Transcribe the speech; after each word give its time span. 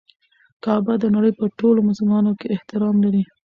کعبه 0.63 0.93
د 0.99 1.05
نړۍ 1.15 1.31
په 1.39 1.45
ټولو 1.59 1.79
مسلمانانو 1.89 2.37
کې 2.39 2.47
احترام 2.55 2.95
لري. 3.05 3.23